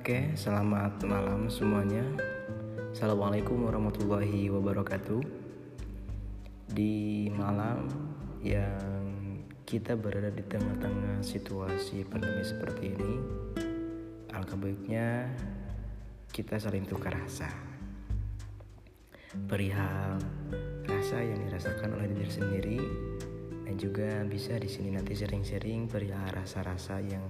[0.00, 2.00] Oke, selamat malam semuanya.
[2.88, 5.20] Assalamualaikum warahmatullahi wabarakatuh.
[6.72, 7.84] Di malam
[8.40, 8.80] yang
[9.68, 13.12] kita berada di tengah-tengah situasi pandemi seperti ini,
[14.32, 15.36] alangkah baiknya
[16.32, 17.52] kita saling tukar rasa.
[19.36, 20.16] Perihal
[20.88, 22.80] rasa yang dirasakan oleh diri sendiri
[23.68, 27.28] dan juga bisa di sini nanti sering-sering perihal rasa-rasa yang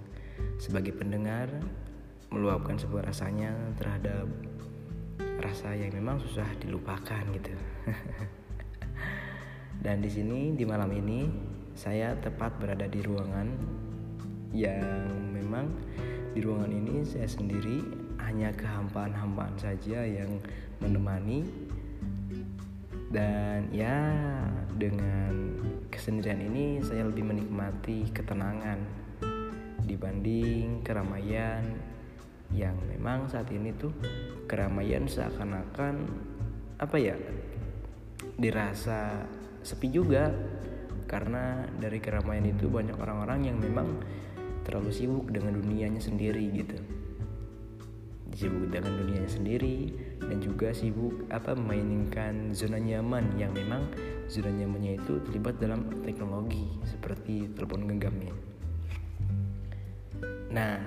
[0.62, 1.50] sebagai pendengar
[2.30, 4.26] meluapkan sebuah rasanya terhadap
[5.42, 7.54] rasa yang memang susah dilupakan gitu.
[9.84, 11.26] Dan di sini di malam ini
[11.74, 13.48] saya tepat berada di ruangan
[14.52, 15.70] yang memang
[16.34, 17.82] di ruangan ini saya sendiri
[18.22, 20.38] hanya kehampaan-hampaan saja yang
[20.78, 21.46] menemani
[23.10, 23.98] dan ya
[24.78, 25.58] dengan
[25.90, 28.78] kesendirian ini saya lebih menikmati ketenangan
[29.82, 31.66] dibanding keramaian
[32.50, 33.94] yang memang saat ini tuh
[34.50, 36.06] keramaian seakan-akan
[36.80, 37.16] apa ya
[38.36, 39.24] dirasa
[39.62, 40.34] sepi juga
[41.06, 44.00] karena dari keramaian itu banyak orang-orang yang memang
[44.66, 46.78] terlalu sibuk dengan dunianya sendiri gitu
[48.34, 49.90] sibuk dengan dunianya sendiri
[50.22, 53.90] dan juga sibuk apa memainkan zona nyaman yang memang
[54.30, 58.34] zona nyamannya itu terlibat dalam teknologi seperti telepon genggamnya.
[60.50, 60.78] Nah,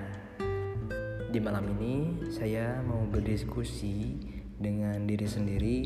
[1.34, 4.14] di malam ini saya mau berdiskusi
[4.54, 5.78] dengan diri sendiri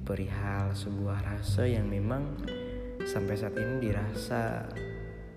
[0.00, 2.40] perihal sebuah rasa yang memang
[3.04, 4.64] sampai saat ini dirasa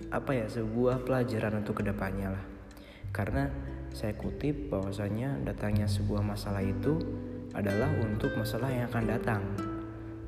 [0.07, 2.45] apa ya sebuah pelajaran untuk ke depannya lah.
[3.11, 3.51] Karena
[3.91, 6.95] saya kutip bahwasanya datangnya sebuah masalah itu
[7.51, 9.43] adalah untuk masalah yang akan datang.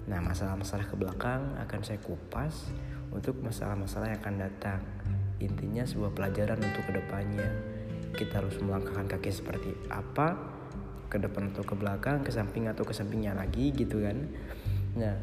[0.04, 2.76] Nah masalah-masalah ke belakang akan saya kupas
[3.16, 4.84] untuk masalah-masalah yang akan datang.
[5.40, 7.73] Intinya sebuah pelajaran untuk ke depannya
[8.14, 10.38] kita harus melangkahkan kaki seperti apa
[11.10, 14.18] ke depan atau ke belakang ke samping atau ke sampingnya lagi gitu kan.
[14.98, 15.16] Nah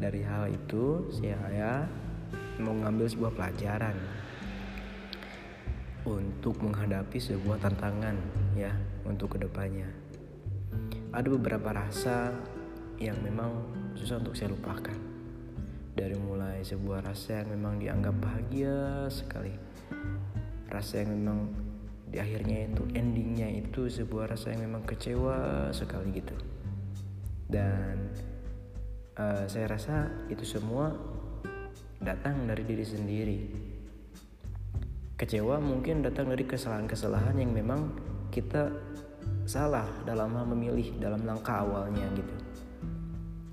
[0.00, 1.86] dari hal itu saya
[2.58, 3.96] mau ngambil sebuah pelajaran
[6.04, 8.16] untuk menghadapi sebuah tantangan
[8.52, 8.72] ya
[9.08, 9.88] untuk ke depannya
[11.14, 12.34] ada beberapa rasa
[12.98, 13.54] yang memang
[13.94, 14.98] susah untuk saya lupakan.
[15.94, 19.54] Dari mulai sebuah rasa yang memang dianggap bahagia sekali
[20.66, 21.54] rasa yang memang
[22.14, 26.38] di akhirnya itu endingnya itu sebuah rasa yang memang kecewa sekali gitu.
[27.50, 28.14] Dan
[29.18, 30.94] uh, saya rasa itu semua
[31.98, 33.38] datang dari diri sendiri.
[35.18, 37.90] Kecewa mungkin datang dari kesalahan-kesalahan yang memang
[38.30, 38.70] kita
[39.42, 42.34] salah dalam hal memilih dalam langkah awalnya gitu.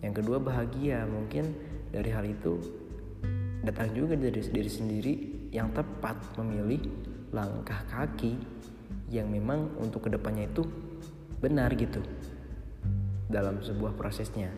[0.06, 1.50] Yang kedua bahagia mungkin
[1.90, 2.62] dari hal itu
[3.66, 5.14] datang juga dari diri sendiri
[5.50, 8.36] yang tepat memilih langkah kaki
[9.12, 10.64] yang memang untuk ke depannya itu
[11.40, 12.03] benar gitu
[13.31, 14.52] dalam sebuah prosesnya.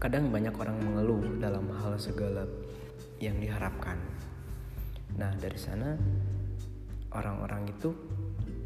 [0.00, 2.48] Kadang banyak orang mengeluh dalam hal segala
[3.20, 4.00] yang diharapkan.
[5.20, 5.96] Nah dari sana
[7.12, 7.92] orang-orang itu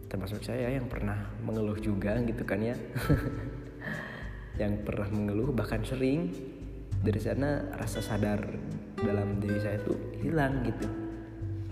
[0.06, 2.76] termasuk saya yang pernah mengeluh juga gitu kan ya
[4.60, 6.28] yang pernah mengeluh bahkan sering
[7.00, 8.44] dari sana rasa sadar
[9.00, 11.01] dalam diri saya itu hilang gitu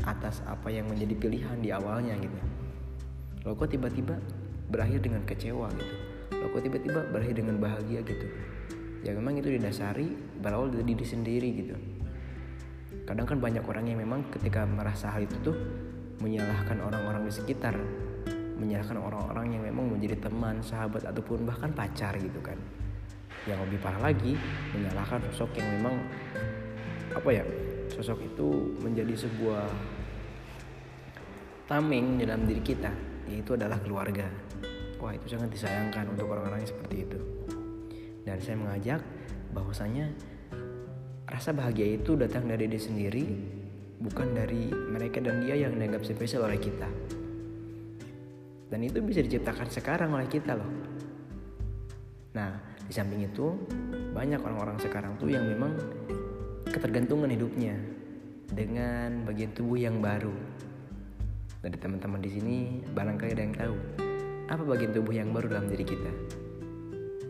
[0.05, 2.39] atas apa yang menjadi pilihan di awalnya gitu.
[3.45, 4.21] Lo kok tiba-tiba
[4.69, 5.95] berakhir dengan kecewa gitu?
[6.37, 8.27] Lo kok tiba-tiba berakhir dengan bahagia gitu?
[9.01, 11.77] Ya memang itu didasari berawal dari diri sendiri gitu.
[13.09, 15.57] Kadang kan banyak orang yang memang ketika merasa hal itu tuh
[16.21, 17.75] menyalahkan orang-orang di sekitar
[18.61, 22.61] menyalahkan orang-orang yang memang menjadi teman sahabat ataupun bahkan pacar gitu kan.
[23.49, 24.37] Yang lebih parah lagi
[24.77, 25.97] menyalahkan sosok yang memang
[27.17, 27.45] apa ya
[27.89, 29.65] sosok itu menjadi sebuah
[31.71, 32.91] tameng dalam diri kita
[33.31, 34.27] yaitu adalah keluarga.
[34.99, 37.19] Wah itu sangat disayangkan untuk orang-orang yang seperti itu.
[38.27, 39.01] Dan saya mengajak
[39.55, 40.11] bahwasanya
[41.31, 43.25] rasa bahagia itu datang dari diri sendiri
[44.03, 46.91] bukan dari mereka dan dia yang dianggap spesial oleh kita.
[48.67, 50.71] Dan itu bisa diciptakan sekarang oleh kita loh.
[52.35, 52.51] Nah
[52.83, 53.55] di samping itu
[54.11, 55.79] banyak orang-orang sekarang tuh yang memang
[56.67, 57.79] ketergantungan hidupnya
[58.51, 60.35] dengan bagian tubuh yang baru.
[61.61, 62.57] Dari teman-teman di sini
[62.89, 63.77] barangkali ada yang tahu
[64.51, 66.13] apa bagian tubuh yang baru dalam diri kita.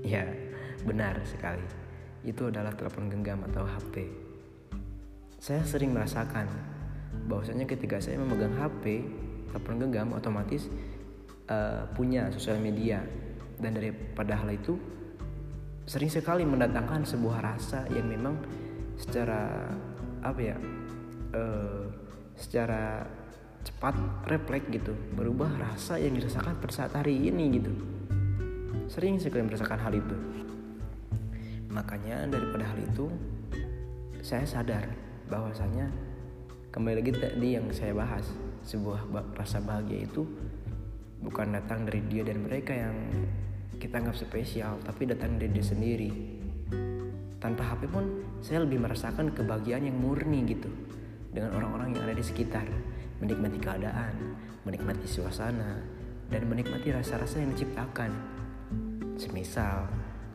[0.06, 0.25] Ya,
[0.87, 1.67] benar sekali.
[2.23, 4.06] Itu adalah telepon genggam atau HP.
[5.43, 6.47] Saya sering merasakan
[7.27, 9.03] bahwasanya ketika saya memegang HP,
[9.50, 10.71] telepon genggam otomatis
[11.50, 13.03] uh, punya sosial media
[13.59, 14.79] dan daripada hal itu
[15.85, 18.38] sering sekali mendatangkan sebuah rasa yang memang
[18.94, 19.69] secara
[20.23, 20.56] apa ya
[21.35, 21.85] uh,
[22.38, 23.05] secara
[23.60, 23.92] cepat
[24.24, 27.72] refleks gitu berubah rasa yang dirasakan pada saat hari ini gitu.
[28.88, 30.16] Sering sekali merasakan hal itu.
[31.70, 33.06] Makanya daripada hal itu
[34.24, 34.90] saya sadar
[35.30, 35.86] bahwasanya
[36.74, 38.26] kembali lagi tadi yang saya bahas
[38.66, 40.26] sebuah rasa bahagia itu
[41.20, 42.96] bukan datang dari dia dan mereka yang
[43.80, 46.10] kita anggap spesial tapi datang dari dia sendiri.
[47.40, 48.04] Tanpa HP pun
[48.44, 50.68] saya lebih merasakan kebahagiaan yang murni gitu
[51.32, 52.66] dengan orang-orang yang ada di sekitar
[53.20, 55.81] menikmati keadaan menikmati suasana
[56.28, 58.12] dan menikmati rasa-rasa yang diciptakan.
[59.17, 59.88] Semisal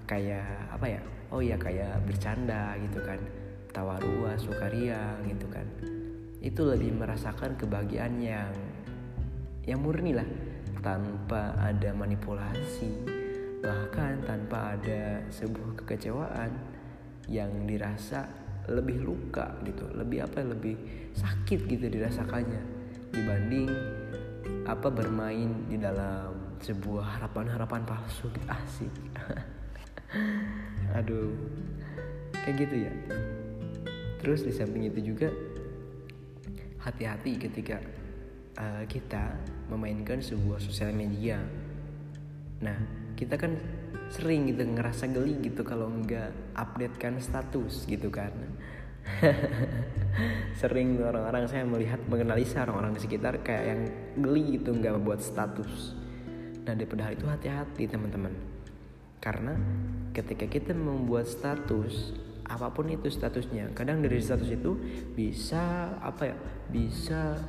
[0.05, 1.01] kayak apa ya?
[1.33, 3.17] Oh ya kayak bercanda gitu kan.
[3.73, 5.65] Tawa ruas sukaria gitu kan.
[6.41, 8.53] Itu lebih merasakan kebahagiaan yang
[9.65, 10.27] yang murni lah.
[10.81, 13.09] Tanpa ada manipulasi.
[13.65, 16.53] Bahkan tanpa ada sebuah kekecewaan
[17.25, 18.29] yang dirasa
[18.69, 19.89] lebih luka gitu.
[19.97, 20.77] Lebih apa lebih
[21.17, 22.74] sakit gitu dirasakannya
[23.15, 23.71] dibanding
[24.67, 28.47] apa bermain di dalam sebuah harapan-harapan palsu gitu.
[28.51, 28.93] Asik
[30.97, 31.31] aduh.
[32.45, 32.93] Kayak gitu ya.
[34.21, 35.33] Terus di samping itu juga
[36.85, 37.81] hati-hati ketika
[38.61, 39.33] uh, kita
[39.73, 41.41] memainkan sebuah sosial media.
[42.61, 42.77] Nah
[43.15, 43.57] kita kan
[44.11, 48.29] sering gitu ngerasa geli gitu kalau nggak update kan status gitu kan
[50.55, 53.81] sering orang-orang saya melihat mengenalisa orang-orang di sekitar kayak yang
[54.19, 55.93] geli gitu nggak membuat status.
[56.65, 58.33] Nah daripada hal itu hati-hati teman-teman.
[59.19, 59.53] Karena
[60.15, 62.15] ketika kita membuat status
[62.45, 64.77] apa pun itu statusnya kadang dari status itu
[65.17, 66.37] bisa apa ya
[66.69, 67.41] bisa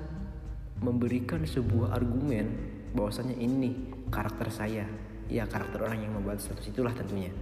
[0.81, 2.49] memberikan sebuah argumen
[2.97, 4.87] bahwasanya ini karakter saya.
[5.27, 7.35] Ya karakter orang yang membuat status itulah tentunya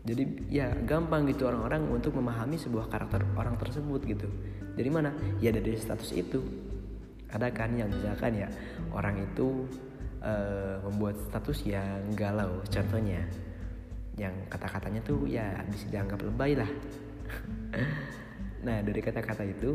[0.00, 4.28] jadi ya gampang gitu orang-orang untuk memahami sebuah karakter orang tersebut gitu.
[4.72, 5.12] Dari mana?
[5.44, 6.40] Ya dari status itu.
[7.28, 8.48] Ada kan yang misalkan ya
[8.96, 9.68] orang itu
[10.24, 13.28] uh, membuat status yang galau contohnya.
[14.16, 16.70] Yang kata-katanya tuh ya bisa dianggap lebay lah.
[18.60, 19.72] Nah dari kata-kata itu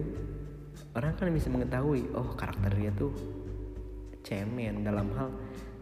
[0.93, 3.09] orang kan bisa mengetahui oh karakter dia tuh
[4.21, 5.33] cemen dalam hal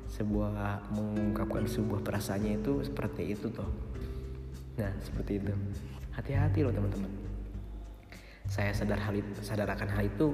[0.08, 3.68] sebuah mengungkapkan sebuah perasaannya itu seperti itu toh
[4.78, 5.54] nah seperti itu.
[6.14, 7.10] Hati-hati loh teman-teman.
[8.50, 10.28] Saya sadar hal itu sadar akan hal itu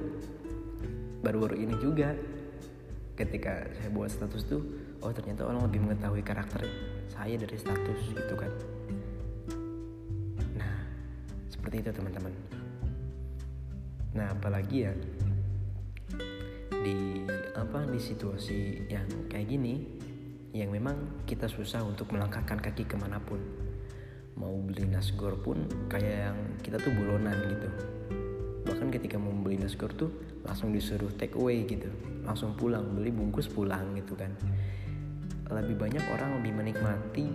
[1.24, 2.16] baru-baru ini juga.
[3.16, 4.62] Ketika saya buat status tuh
[5.04, 6.64] oh ternyata orang lebih mengetahui karakter
[7.12, 8.52] saya dari status gitu kan.
[10.56, 10.76] Nah
[11.52, 12.32] seperti itu teman-teman.
[14.16, 14.92] Nah apalagi ya
[16.80, 19.84] di apa di situasi yang kayak gini
[20.56, 23.38] yang memang kita susah untuk melangkahkan kaki ke mana pun
[24.40, 27.68] mau beli nasgor pun kayak yang kita tuh buronan gitu.
[28.64, 30.08] Bahkan ketika mau beli nasgor tuh
[30.48, 31.92] langsung disuruh take away gitu.
[32.24, 34.32] Langsung pulang beli bungkus pulang gitu kan.
[35.52, 37.28] Lebih banyak orang lebih menikmati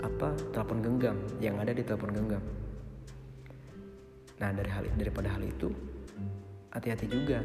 [0.00, 2.44] apa telepon genggam yang ada di telepon genggam.
[4.40, 5.68] Nah dari hal daripada hal itu
[6.72, 7.44] hati-hati juga.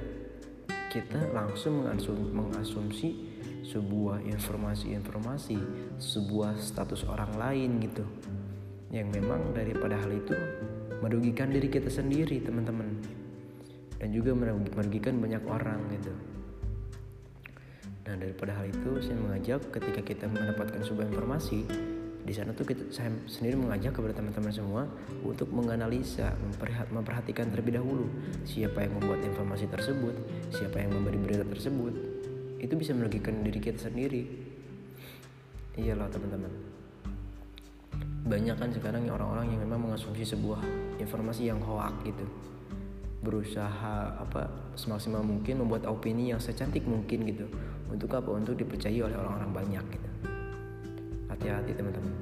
[0.94, 1.90] Kita langsung
[2.38, 3.34] mengasumsi
[3.66, 5.58] sebuah informasi-informasi,
[5.98, 8.06] sebuah status orang lain gitu.
[8.94, 10.38] Yang memang daripada hal itu
[11.02, 12.94] merugikan diri kita sendiri, teman-teman.
[13.98, 16.14] Dan juga merugikan banyak orang gitu.
[18.04, 21.66] Nah, daripada hal itu saya mengajak ketika kita mendapatkan sebuah informasi,
[22.24, 24.84] di sana tuh kita, saya sendiri mengajak kepada teman-teman semua
[25.26, 26.32] untuk menganalisa,
[26.92, 28.08] memperhatikan terlebih dahulu
[28.48, 30.16] siapa yang membuat informasi tersebut,
[30.54, 31.92] siapa yang memberi berita tersebut.
[32.64, 34.24] Itu bisa merugikan diri kita sendiri.
[35.76, 36.73] Iya loh teman-teman.
[38.24, 40.64] Banyak kan sekarang orang-orang yang memang mengasumsi sebuah
[41.00, 42.24] informasi yang hoak gitu.
[43.24, 47.46] Berusaha apa semaksimal mungkin membuat opini yang secantik mungkin gitu.
[47.92, 48.32] Untuk apa?
[48.32, 50.10] Untuk dipercayai oleh orang-orang banyak gitu
[51.44, 52.16] hati-hati teman-teman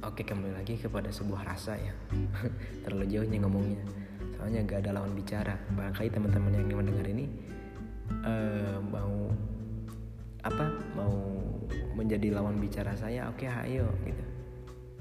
[0.00, 1.92] oke kembali lagi kepada sebuah rasa ya
[2.88, 3.84] terlalu jauhnya ngomongnya
[4.32, 7.28] soalnya gak ada lawan bicara barangkali teman-teman yang mendengar ini
[8.24, 9.28] uh, mau
[10.40, 11.20] apa mau
[11.98, 14.24] menjadi lawan bicara saya oke ayo gitu.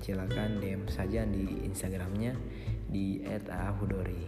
[0.01, 2.33] Silakan DM saja di Instagramnya
[2.89, 4.25] di @ahudori.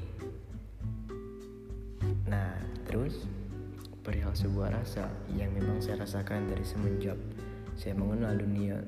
[2.29, 2.53] Nah
[2.85, 3.25] terus?
[3.99, 7.19] Perihal sebuah rasa yang memang saya rasakan dari semenjak
[7.75, 8.79] saya mengenal dunia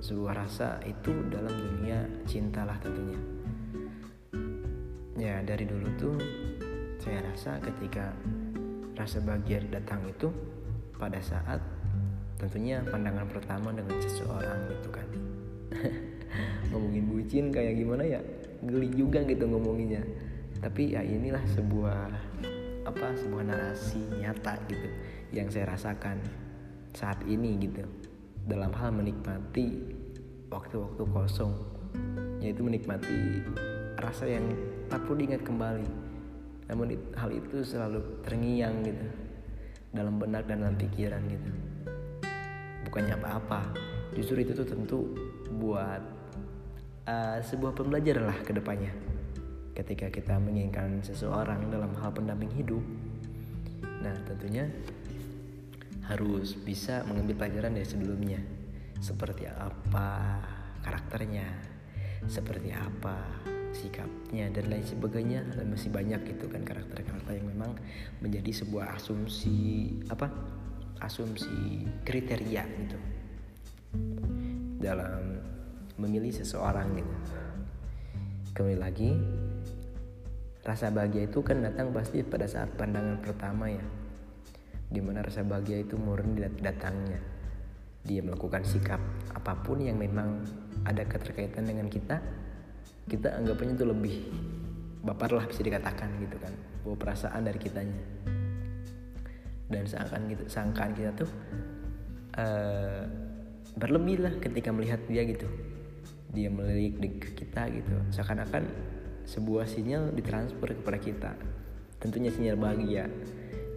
[0.00, 3.20] sebuah rasa itu dalam dunia cinta lah tentunya.
[5.14, 6.16] Ya dari dulu tuh
[6.98, 8.16] saya rasa ketika
[8.96, 10.32] rasa bahagia datang itu
[10.96, 11.60] pada saat
[12.38, 15.08] tentunya pandangan pertama dengan seseorang gitu kan.
[16.70, 18.20] Ngomongin bucin kayak gimana ya?
[18.64, 20.02] Geli juga gitu ngomonginnya.
[20.58, 22.10] Tapi ya inilah sebuah
[22.84, 24.88] apa sebuah narasi nyata gitu
[25.32, 26.18] yang saya rasakan
[26.96, 27.84] saat ini gitu.
[28.44, 29.80] Dalam hal menikmati
[30.52, 31.54] waktu-waktu kosong
[32.44, 33.40] yaitu menikmati
[33.96, 34.44] rasa yang
[34.90, 35.88] tak perlu diingat kembali.
[36.64, 39.06] Namun hal itu selalu terngiang gitu
[39.94, 41.73] dalam benak dan dalam pikiran gitu
[42.94, 43.74] bukannya apa-apa.
[44.14, 45.02] Justru itu tuh tentu
[45.58, 45.98] buat
[47.10, 48.94] uh, sebuah pembelajaran lah ke depannya.
[49.74, 52.86] Ketika kita menginginkan seseorang dalam hal pendamping hidup
[53.98, 54.68] nah tentunya
[56.06, 58.38] harus bisa mengambil pelajaran dari sebelumnya.
[59.02, 60.38] Seperti apa
[60.86, 61.50] karakternya
[62.30, 63.42] seperti apa
[63.74, 65.42] sikapnya dan lain sebagainya.
[65.50, 67.74] Dan masih banyak gitu kan karakter-karakter yang memang
[68.22, 70.30] menjadi sebuah asumsi apa
[71.02, 72.98] asumsi kriteria gitu.
[74.78, 75.40] Dalam
[75.98, 77.14] memilih seseorang gitu.
[78.54, 79.10] Kembali lagi
[80.62, 83.84] rasa bahagia itu kan datang pasti pada saat pandangan pertama ya.
[84.90, 87.18] Di mana rasa bahagia itu murni datangnya.
[88.04, 89.00] Dia melakukan sikap
[89.32, 90.44] apa pun yang memang
[90.84, 92.20] ada keterkaitan dengan kita
[93.04, 94.16] kita anggapnya itu lebih
[95.04, 96.52] baper lah bisa dikatakan gitu kan.
[96.84, 98.00] Bawa perasaan dari kitanya
[99.68, 101.30] dan seakan gitu sangkaan kita tuh
[102.36, 103.04] uh,
[103.74, 105.48] berlebih lah ketika melihat dia gitu.
[106.34, 107.94] Dia melirik di kita gitu.
[108.10, 108.66] Seakan-akan
[109.24, 111.32] sebuah sinyal ditransfer kepada kita.
[111.98, 113.06] Tentunya sinyal bahagia.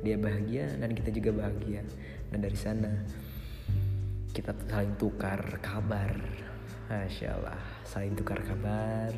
[0.01, 1.82] Dia bahagia dan kita juga bahagia.
[2.29, 2.91] Dan dari sana
[4.34, 6.13] kita saling tukar kabar.
[6.88, 9.13] Masya Allah saling tukar kabar.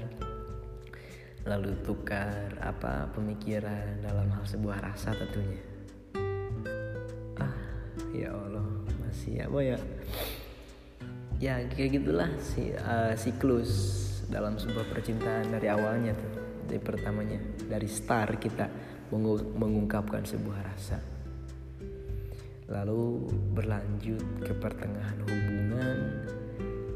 [1.47, 5.78] Lalu tukar apa pemikiran dalam hal sebuah rasa tentunya
[8.19, 8.65] ya Allah
[8.99, 9.77] masih apa ya.
[11.39, 13.71] Ya kayak gitulah si uh, siklus
[14.27, 16.31] dalam sebuah percintaan dari awalnya tuh
[16.67, 18.67] dari pertamanya dari star kita
[19.55, 20.99] mengungkapkan sebuah rasa.
[22.69, 25.97] Lalu berlanjut ke pertengahan hubungan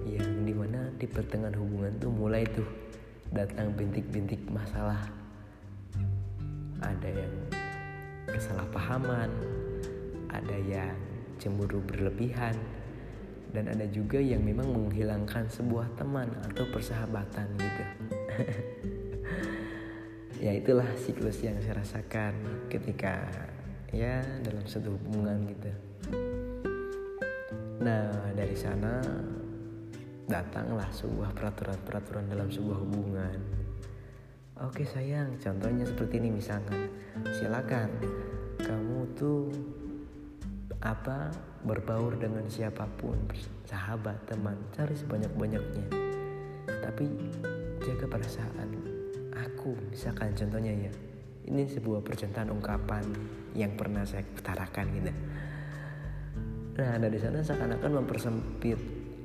[0.06, 2.68] yang di mana di pertengahan hubungan tuh mulai tuh
[3.34, 5.02] datang bintik-bintik masalah.
[6.84, 7.34] Ada yang
[8.30, 9.32] kesalahpahaman
[10.34, 10.98] ada yang
[11.40, 12.56] cemburu berlebihan.
[13.54, 17.84] Dan ada juga yang memang menghilangkan sebuah teman atau persahabatan gitu.
[20.44, 22.36] Ya itulah siklus yang saya rasakan
[22.68, 23.32] ketika
[23.96, 25.72] ya dalam satu hubungan gitu.
[27.80, 29.00] Nah dari sana
[30.28, 33.40] datanglah sebuah peraturan-peraturan dalam sebuah hubungan.
[34.68, 36.92] Oke sayang, contohnya seperti ini misalkan,
[37.40, 37.90] silakan
[38.60, 39.48] kamu tuh
[40.84, 41.32] apa
[41.64, 43.16] berbaur dengan siapa pun,
[43.64, 45.88] sahabat, teman, cari sebanyak-banyaknya.
[46.68, 47.06] Tapi
[47.80, 48.70] jaga perasaan
[49.32, 50.92] aku, misalkan contohnya ya,
[51.48, 53.08] ini sebuah percintaan ungkapan
[53.56, 55.12] yang pernah saya utarakan gitu.
[56.74, 58.80] Nah dari sana seakan-akan mempersempit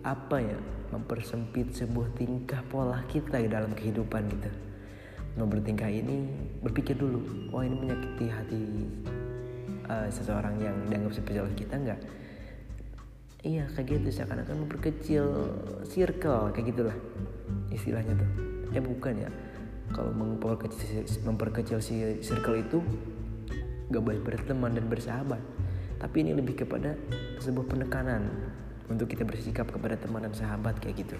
[0.07, 0.59] apa ya
[0.95, 4.51] mempersempit sebuah tingkah pola kita dalam kehidupan kita
[5.37, 6.27] mau bertingkah ini
[6.63, 8.63] berpikir dulu wah ini menyakiti hati
[9.89, 12.01] uh, seseorang yang dianggap spesial kita nggak?
[13.43, 14.09] Iya kayak gitu.
[14.23, 15.27] Seakan-akan memperkecil
[15.89, 16.97] circle kayak gitulah
[17.73, 18.31] istilahnya tuh.
[18.77, 19.31] Eh bukan ya.
[19.89, 22.79] Kalau memperkecil memperkecil si circle itu
[23.89, 25.41] gak baik berteman dan bersahabat.
[25.99, 26.95] Tapi ini lebih kepada
[27.41, 28.29] sebuah penekanan
[28.93, 31.17] untuk kita bersikap kepada teman dan sahabat kayak gitu.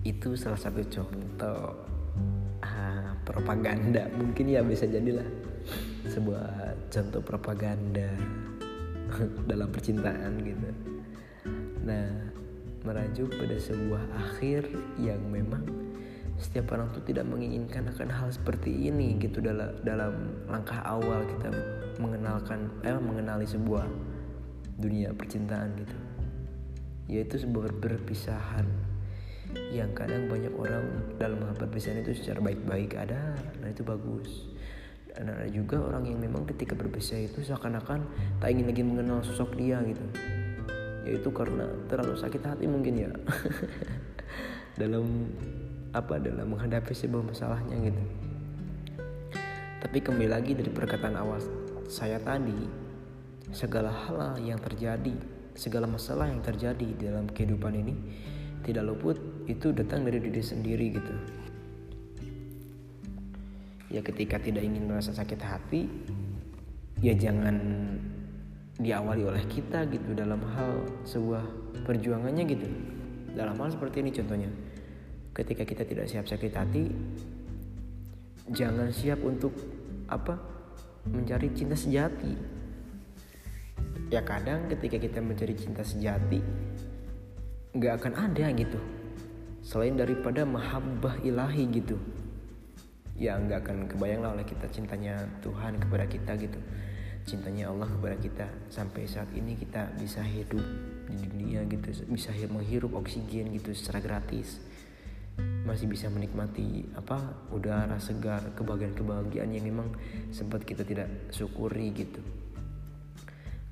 [0.00, 1.76] Itu salah satu contoh
[2.64, 4.08] ah, propaganda.
[4.16, 5.28] Mungkin ya bisa jadilah
[6.06, 8.08] sebuah contoh propaganda
[9.50, 10.70] dalam percintaan gitu.
[11.86, 12.06] Nah
[12.86, 14.70] merajuk pada sebuah akhir
[15.02, 15.66] yang memang
[16.38, 20.14] setiap orang tuh tidak menginginkan akan hal seperti ini gitu dalam dalam
[20.46, 21.50] langkah awal kita
[21.98, 23.88] mengenalkan eh mengenali sebuah
[24.78, 25.96] dunia percintaan gitu.
[27.06, 28.66] Yaitu sebuah perpisahan
[29.70, 30.84] yang kadang banyak orang
[31.16, 34.50] dalam hal perpisahan itu secara baik-baik ada nah itu bagus
[35.16, 38.04] dan ada juga orang yang memang ketika berpisah itu seakan-akan
[38.36, 40.04] tak ingin lagi mengenal sosok dia gitu.
[41.08, 43.10] Yaitu karena terlalu sakit hati mungkin ya.
[44.80, 45.32] Dalam
[45.96, 48.02] apa dalam menghadapi sebuah masalahnya gitu.
[49.80, 51.40] Tapi kembali lagi dari perkataan awal
[51.88, 52.68] saya tadi
[53.56, 55.16] segala hal yang terjadi,
[55.56, 57.94] segala masalah yang terjadi dalam kehidupan ini
[58.66, 59.16] tidak luput
[59.48, 61.14] itu datang dari diri sendiri gitu.
[63.90, 65.86] Ya ketika tidak ingin merasa sakit hati,
[66.98, 67.56] ya jangan
[68.76, 71.44] diawali oleh kita gitu dalam hal sebuah
[71.86, 72.68] perjuangannya gitu.
[73.32, 74.50] Dalam hal seperti ini contohnya.
[75.36, 76.84] Ketika kita tidak siap sakit hati,
[78.50, 79.52] jangan siap untuk
[80.06, 80.38] apa
[81.06, 82.56] mencari cinta sejati
[84.10, 86.38] ya kadang ketika kita mencari cinta sejati
[87.74, 88.78] nggak akan ada gitu
[89.66, 91.98] selain daripada mahabbah ilahi gitu
[93.16, 96.60] ya nggak akan kebayang lah oleh kita cintanya Tuhan kepada kita gitu.
[97.26, 98.46] Cintanya Allah kepada kita.
[98.68, 100.62] Sampai saat ini kita bisa hidup
[101.08, 104.60] di dunia gitu bisa menghirup oksigen gitu secara gratis.
[105.66, 109.88] Masih bisa menikmati apa udara segar kebahagiaan-kebahagiaan yang memang
[110.30, 112.20] sempat kita tidak syukuri gitu.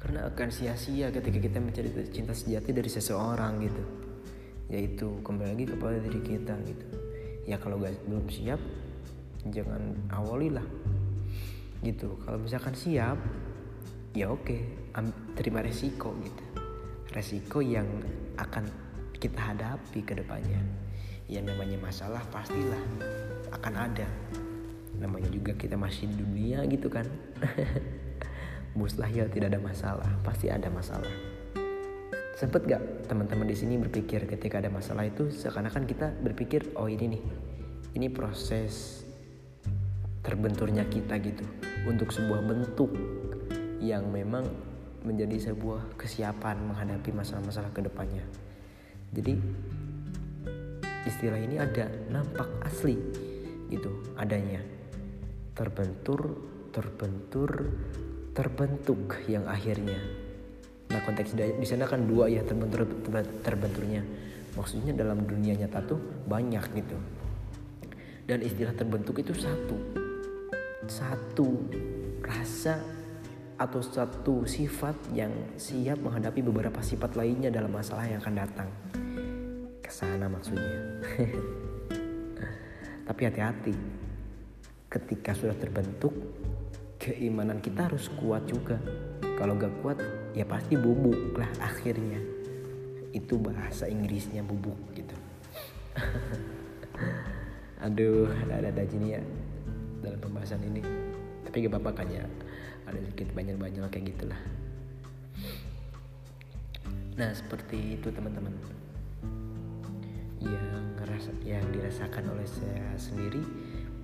[0.00, 3.82] Karena akan sia-sia ketika kita mencari cinta sejati dari seseorang gitu.
[4.68, 6.86] Yaitu kembali lagi kepada diri kita gitu.
[7.44, 8.60] Ya kalau gak, belum siap
[9.52, 10.64] jangan awalilah.
[11.84, 12.16] Gitu.
[12.24, 13.18] Kalau misalkan siap
[14.14, 14.56] ya oke
[15.34, 16.44] terima resiko gitu.
[17.12, 17.86] Resiko yang
[18.40, 18.64] akan
[19.18, 20.60] kita hadapi ke depannya.
[21.28, 22.80] Yang namanya masalah pastilah
[23.52, 24.08] akan ada.
[24.96, 27.04] Namanya juga kita masih di dunia gitu kan.
[28.78, 31.10] Mustahil tidak ada masalah pasti ada masalah.
[32.34, 37.14] Sempet gak teman-teman di sini berpikir ketika ada masalah itu seakan-akan kita berpikir oh ini
[37.14, 37.22] nih.
[37.94, 39.06] Ini proses
[40.24, 41.44] terbenturnya kita gitu
[41.84, 42.90] untuk sebuah bentuk
[43.84, 44.48] yang memang
[45.04, 48.24] menjadi sebuah kesiapan menghadapi masalah-masalah ke depannya
[49.14, 49.38] jadi
[51.06, 52.98] istilah ini ada nampak asli
[53.70, 54.58] gitu adanya.
[55.54, 56.34] Terbentur
[56.74, 57.70] terbentur
[58.34, 59.94] terbentuk yang akhirnya.
[60.90, 62.82] Nah konteks di sana kan dua ya terbentur
[63.46, 64.02] terbenturnya.
[64.58, 66.98] Maksudnya dalam dunia nyata tuh banyak gitu.
[68.26, 70.03] Dan istilah terbentuk itu satu
[70.88, 71.68] satu
[72.24, 72.80] rasa
[73.54, 78.68] atau satu sifat yang siap menghadapi beberapa sifat lainnya dalam masalah yang akan datang.
[79.94, 81.06] Sana maksudnya.
[83.06, 83.74] Tapi hati-hati.
[84.90, 86.10] Ketika sudah terbentuk
[86.98, 88.74] keimanan kita harus kuat juga.
[89.38, 89.98] Kalau gak kuat
[90.34, 92.18] ya pasti bubuk lah akhirnya.
[93.14, 95.14] Itu bahasa Inggrisnya bubuk gitu.
[97.86, 99.22] Aduh ada ada gini ya
[100.04, 100.84] dalam pembahasan ini.
[101.48, 102.24] Tapi gak apa-apa kan ya.
[102.84, 104.40] Ada sedikit banyak-banyak kayak gitulah.
[107.14, 108.52] Nah seperti itu teman-teman.
[110.44, 110.66] Yang
[111.00, 113.40] ngerasa yang dirasakan oleh saya sendiri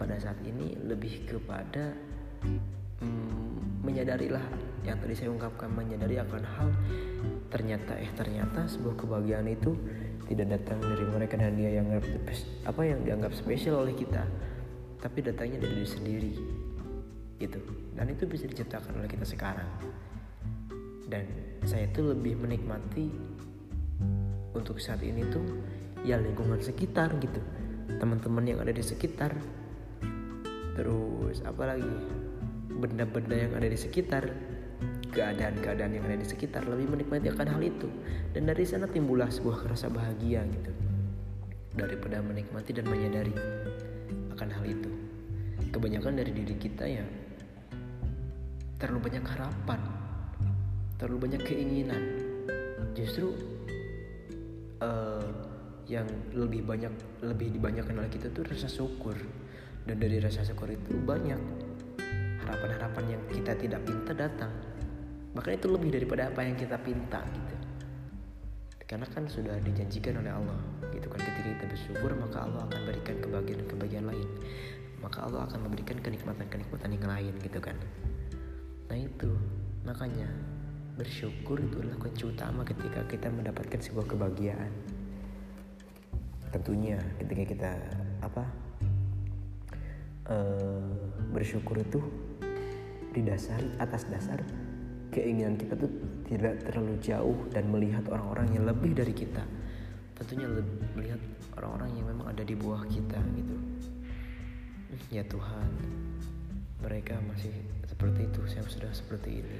[0.00, 1.92] pada saat ini lebih kepada
[3.04, 4.46] hmm, menyadarilah
[4.86, 6.68] yang tadi saya ungkapkan menyadari akan hal.
[7.52, 9.76] Ternyata eh ternyata sebuah kebahagiaan itu
[10.30, 11.90] tidak datang dari mereka dan dia yang
[12.62, 14.22] apa yang dianggap spesial oleh kita
[15.00, 16.32] tapi datangnya dari diri sendiri
[17.40, 17.60] gitu.
[17.96, 19.68] Dan itu bisa diciptakan oleh kita sekarang.
[21.08, 21.24] Dan
[21.64, 23.10] saya itu lebih menikmati
[24.54, 25.42] untuk saat ini tuh
[26.04, 27.40] ya lingkungan sekitar gitu.
[27.96, 29.34] Teman-teman yang ada di sekitar
[30.78, 31.90] terus apalagi
[32.78, 34.30] benda-benda yang ada di sekitar
[35.10, 37.88] keadaan-keadaan yang ada di sekitar lebih menikmati akan hal itu.
[38.30, 40.72] Dan dari sana timbullah sebuah rasa bahagia gitu.
[41.74, 43.34] Daripada menikmati dan menyadari
[44.40, 44.88] akan hal itu.
[45.68, 47.04] Kebanyakan dari diri kita ya
[48.80, 49.80] terlalu banyak harapan
[50.96, 52.02] terlalu banyak keinginan.
[52.96, 53.36] Justru
[54.84, 55.28] uh,
[55.88, 59.16] yang lebih banyak lebih dibanyakan oleh kita tuh rasa syukur.
[59.84, 61.40] Dan dari rasa syukur itu banyak
[62.44, 64.52] harapan-harapan yang kita tidak pinta datang.
[65.36, 67.56] Bahkan itu lebih daripada apa yang kita pinta gitu.
[68.84, 71.20] Karena kan sudah dijanjikan oleh Allah gitu kan.
[71.22, 74.28] Ketika kita bersyukur maka Allah akan berikan kebahagiaan-kebahagiaan lain.
[75.00, 77.76] Maka Allah akan memberikan kenikmatan-kenikmatan yang lain gitu kan.
[78.92, 79.30] Nah itu.
[79.80, 80.28] Makanya
[81.00, 84.72] bersyukur itu adalah kunci utama ketika kita mendapatkan sebuah kebahagiaan.
[86.52, 87.70] Tentunya ketika kita
[88.20, 88.44] apa
[90.28, 90.84] uh,
[91.32, 92.02] bersyukur itu
[93.10, 94.38] didasari atas dasar
[95.10, 95.90] keinginan kita tuh
[96.30, 99.42] tidak terlalu jauh dan melihat orang-orang yang lebih dari kita
[100.20, 100.44] tentunya
[100.92, 101.16] melihat
[101.56, 103.56] orang-orang yang memang ada di bawah kita gitu.
[105.08, 105.70] Ya Tuhan
[106.84, 107.50] mereka masih
[107.88, 109.58] seperti itu saya sudah seperti ini.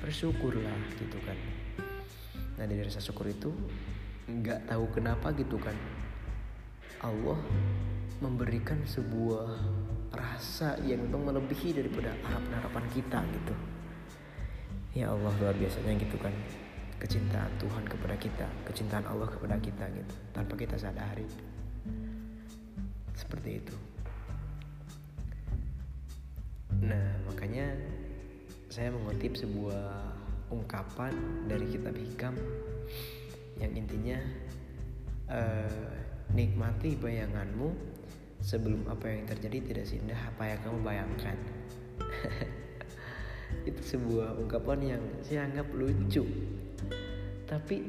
[0.00, 1.36] Bersyukurlah gitu kan.
[2.56, 3.52] Nah dari rasa syukur itu
[4.24, 5.76] nggak tahu kenapa gitu kan.
[7.04, 7.38] Allah
[8.24, 9.60] memberikan sebuah
[10.08, 13.54] rasa yang memang melebihi daripada harapan-harapan kita gitu.
[14.96, 16.32] Ya Allah luar biasanya gitu kan
[16.98, 21.26] kecintaan Tuhan kepada kita, kecintaan Allah kepada kita gitu tanpa kita sadari.
[23.14, 23.74] Seperti itu.
[26.82, 27.74] Nah, makanya
[28.70, 30.14] saya mengutip sebuah
[30.50, 31.14] ungkapan
[31.50, 32.34] dari kitab hikam
[33.58, 34.18] yang intinya
[35.30, 35.90] uh,
[36.28, 37.72] Nikmati bayanganmu
[38.44, 41.36] sebelum apa yang terjadi tidak seindah apa yang kamu bayangkan.
[43.68, 46.24] itu sebuah ungkapan yang saya anggap lucu
[47.48, 47.88] tapi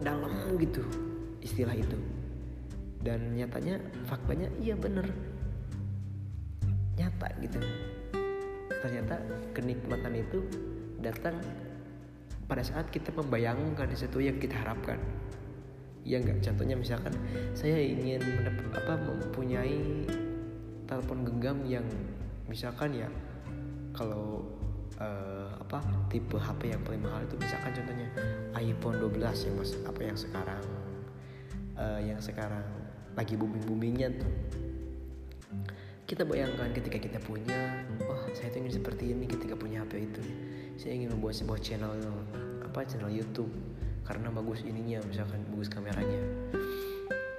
[0.00, 0.80] dalam gitu
[1.42, 1.98] istilah itu.
[3.02, 5.10] Dan nyatanya faktanya iya bener.
[6.94, 7.58] Nyata gitu.
[8.70, 9.18] Ternyata
[9.50, 10.38] kenikmatan itu
[11.02, 11.42] datang
[12.46, 15.02] pada saat kita membayangkan sesuatu yang kita harapkan.
[16.02, 17.14] Ya enggak contohnya misalkan
[17.54, 18.22] saya ingin
[18.74, 20.06] apa mempunyai
[20.86, 21.86] telepon genggam yang
[22.50, 23.08] misalkan ya
[23.94, 24.42] kalau
[25.00, 25.80] uh, apa
[26.12, 28.08] tipe HP yang paling mahal itu misalkan contohnya
[28.58, 30.64] iPhone 12 yang mas apa yang sekarang
[31.78, 32.66] uh, yang sekarang
[33.16, 34.32] lagi booming boomingnya tuh.
[36.08, 40.22] Kita bayangkan ketika kita punya wah saya tuh ingin seperti ini ketika punya HP itu.
[40.76, 41.92] Saya ingin membuat sebuah channel
[42.64, 43.52] apa channel YouTube
[44.02, 46.20] karena bagus ininya misalkan bagus kameranya.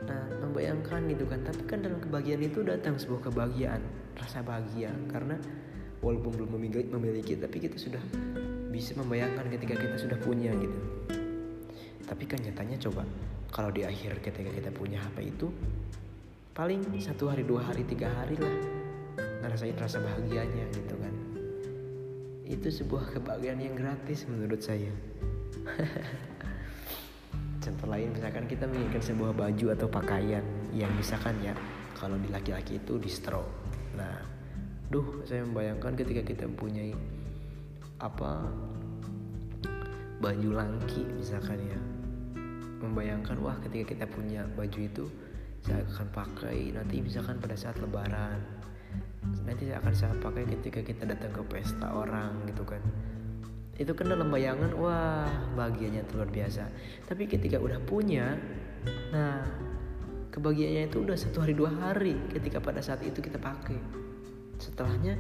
[0.06, 3.82] Nah membayangkan gitu kan tapi kan dalam kebahagiaan itu datang sebuah kebahagiaan
[4.18, 4.90] rasa bahagia.
[5.10, 5.38] Karena
[6.04, 8.04] walaupun belum memiliki, memiliki tapi kita sudah
[8.70, 10.78] bisa membayangkan ketika kita sudah punya gitu.
[12.04, 13.08] Tapi kan nyatanya coba
[13.48, 15.48] kalau di akhir ketika kita punya HP itu
[16.52, 18.52] paling satu hari dua hari tiga hari lah
[19.42, 21.16] ngerasain rasa bahagianya gitu kan.
[22.44, 24.92] Itu sebuah kebahagiaan yang gratis menurut saya.
[27.64, 30.44] Contoh lain misalkan kita menginginkan sebuah baju atau pakaian
[30.76, 31.56] yang misalkan ya
[31.96, 33.48] kalau di laki-laki itu distro
[33.96, 34.33] nah
[34.92, 36.96] duh saya membayangkan ketika kita mempunyai
[38.04, 38.48] apa
[40.24, 41.80] baju langki misalkan ya.
[42.84, 45.08] Membayangkan wah ketika kita punya baju itu
[45.64, 48.40] saya akan pakai nanti misalkan pada saat lebaran.
[49.48, 52.84] Nanti saya akan saya pakai ketika kita datang ke pesta orang gitu kan.
[53.80, 56.68] Itu kan dalam bayangan wah bahagianya luar biasa.
[57.08, 58.36] Tapi ketika udah punya
[59.16, 59.40] nah
[60.36, 63.80] kebahagiaannya itu udah satu hari dua hari ketika pada saat itu kita pakai
[64.58, 65.18] setelahnya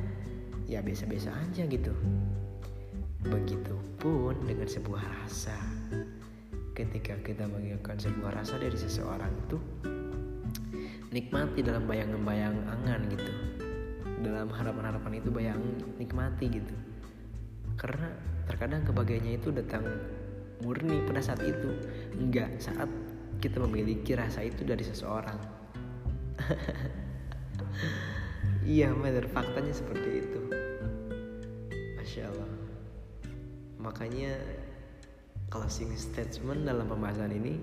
[0.67, 1.93] ya biasa-biasa aja gitu.
[3.23, 5.55] Begitupun dengan sebuah rasa.
[6.73, 9.57] Ketika kita menginginkan sebuah rasa dari seseorang itu
[11.13, 13.33] nikmati dalam bayangan-bayang angan gitu.
[14.23, 15.61] Dalam harapan-harapan itu bayang
[16.01, 16.75] nikmati gitu.
[17.77, 18.09] Karena
[18.49, 19.85] terkadang kebahagiaannya itu datang
[20.63, 21.69] murni pada saat itu
[22.15, 22.87] enggak saat
[23.43, 25.35] kita memiliki rasa itu dari seseorang
[28.63, 30.39] iya benar faktanya seperti itu.
[31.99, 32.51] Masya allah.
[33.79, 34.39] Makanya
[35.51, 37.59] closing statement dalam pembahasan ini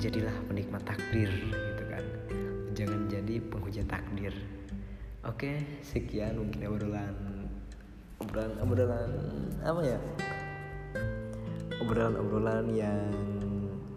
[0.00, 2.04] jadilah penikmat takdir gitu kan.
[2.72, 4.32] Jangan jadi penghujat takdir.
[5.28, 7.16] Oke sekian mungkin obrolan
[8.24, 9.10] obrolan obrolan
[9.60, 9.98] apa ya?
[11.84, 13.12] Obrolan obrolan yang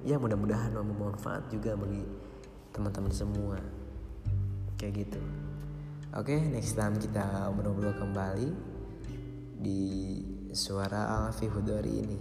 [0.03, 2.03] ya mudah-mudahan bermanfaat juga bagi
[2.75, 3.57] teman-teman semua.
[4.75, 5.42] Kayak gitu
[6.13, 8.49] oke okay, next time kita ngobrol-ngobrol kembali
[9.57, 9.81] di
[10.53, 12.19] suara Alfi Hudori ini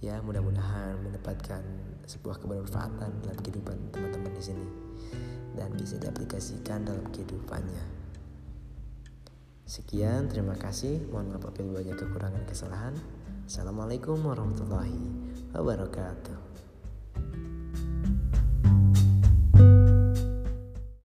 [0.00, 1.60] ya mudah-mudahan mendapatkan
[2.08, 4.68] sebuah kebermanfaatan dalam kehidupan teman-teman di sini
[5.56, 7.84] dan bisa diaplikasikan dalam kehidupannya.
[9.64, 11.08] Sekian, terima kasih.
[11.08, 12.94] Mohon maaf apabila banyak kekurangan kesalahan.
[13.48, 15.08] Assalamualaikum warahmatullahi
[15.56, 16.53] wabarakatuh.